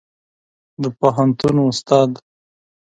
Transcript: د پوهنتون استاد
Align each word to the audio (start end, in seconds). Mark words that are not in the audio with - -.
د 0.81 0.83
پوهنتون 0.99 1.55
استاد 1.71 2.11